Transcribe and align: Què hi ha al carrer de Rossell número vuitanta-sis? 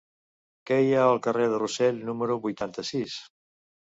Què 0.69 0.77
hi 0.85 0.89
ha 0.93 1.01
al 1.09 1.19
carrer 1.27 1.43
de 1.51 1.59
Rossell 1.63 2.01
número 2.09 2.37
vuitanta-sis? 2.47 3.19